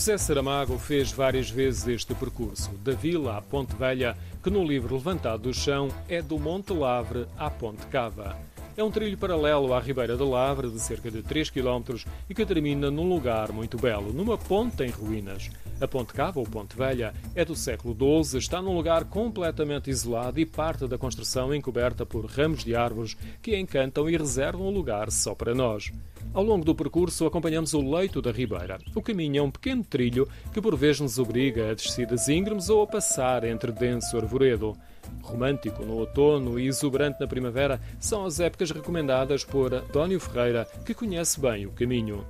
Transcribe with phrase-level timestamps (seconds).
[0.00, 4.94] José Saramago fez várias vezes este percurso, da vila à Ponte Velha, que no livro
[4.94, 8.34] Levantado do Chão é do Monte Lavre à Ponte Cava.
[8.74, 11.96] É um trilho paralelo à Ribeira da Lavre, de cerca de 3 km,
[12.30, 15.50] e que termina num lugar muito belo, numa ponte em ruínas.
[15.78, 17.94] A Ponte Cava, ou Ponte Velha, é do século
[18.24, 23.18] XII, está num lugar completamente isolado e parte da construção encoberta por ramos de árvores
[23.42, 25.92] que encantam e reservam o lugar só para nós.
[26.32, 28.78] Ao longo do percurso, acompanhamos o leito da Ribeira.
[28.94, 32.82] O caminho é um pequeno trilho que por vezes nos obriga a descidas íngremes ou
[32.82, 34.76] a passar entre denso arvoredo.
[35.22, 40.94] Romântico no outono e exuberante na primavera são as épocas recomendadas por António Ferreira, que
[40.94, 42.24] conhece bem o caminho.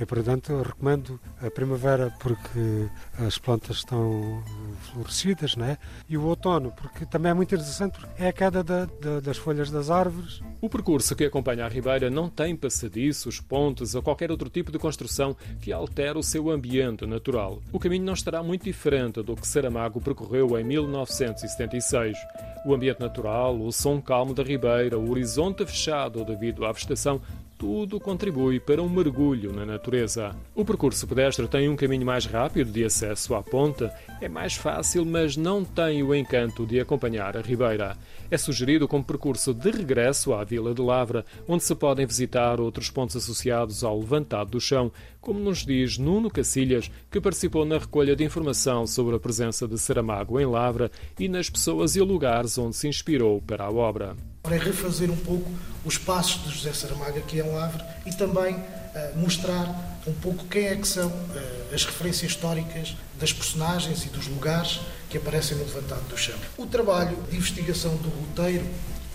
[0.00, 4.42] E, portanto, recomendo a primavera porque as plantas estão
[4.82, 5.78] florescidas, né?
[6.08, 9.36] e o outono, porque também é muito interessante, porque é a queda da, da, das
[9.36, 10.42] folhas das árvores.
[10.60, 14.78] O percurso que acompanha a Ribeira não tem passadiços, pontes ou qualquer outro tipo de
[14.78, 17.62] construção que altere o seu ambiente natural.
[17.72, 22.16] O caminho não estará muito diferente do que Saramago percorreu em 1976.
[22.64, 27.20] O ambiente natural, o som calmo da Ribeira, o horizonte fechado devido à vegetação
[27.62, 30.34] tudo contribui para um mergulho na natureza.
[30.52, 35.04] O percurso pedestre tem um caminho mais rápido de acesso à ponta, é mais fácil,
[35.04, 37.96] mas não tem o encanto de acompanhar a ribeira.
[38.28, 42.90] É sugerido como percurso de regresso à Vila de Lavra, onde se podem visitar outros
[42.90, 44.90] pontos associados ao levantado do chão,
[45.20, 49.78] como nos diz Nuno Cacilhas, que participou na recolha de informação sobre a presença de
[49.78, 54.56] Saramago em Lavra e nas pessoas e lugares onde se inspirou para a obra para
[54.56, 55.48] refazer um pouco
[55.84, 60.66] os passos de José Saramago aqui em Lavre e também uh, mostrar um pouco quem
[60.66, 65.64] é que são uh, as referências históricas das personagens e dos lugares que aparecem no
[65.64, 66.34] Levantado do Chão.
[66.58, 68.66] O trabalho de investigação do roteiro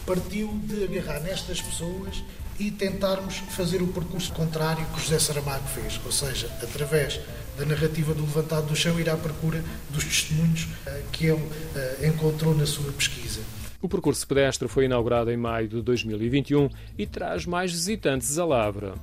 [0.05, 2.23] partiu de agarrar nestas pessoas
[2.57, 7.19] e tentarmos fazer o percurso contrário que José Saramago fez, ou seja, através
[7.57, 11.43] da narrativa do Levantado do Chão, ir à procura dos testemunhos uh, que ele
[12.07, 13.41] encontrou na sua pesquisa.
[13.87, 16.67] O percurso pedestre foi inaugurado em maio de 2021
[16.97, 18.95] e traz mais visitantes a Lavra.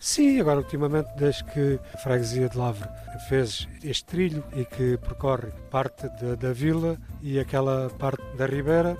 [0.00, 2.92] Sim, agora ultimamente, desde que a freguesia de Lavra
[3.28, 8.98] fez este trilho e que percorre parte da, da, vila e aquela parte da ribeira,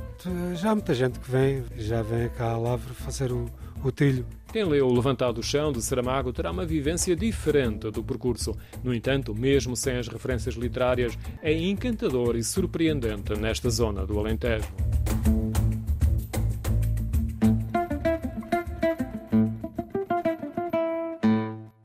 [0.54, 3.50] já há muita gente que vem, já vem cá a Lavra fazer o,
[3.82, 4.24] o trilho.
[4.52, 8.56] Quem leu o Levantado do Chão de Saramago terá uma vivência diferente do percurso.
[8.84, 14.68] No entanto, mesmo sem as referências literárias, é encantador e surpreendente nesta zona do Alentejo.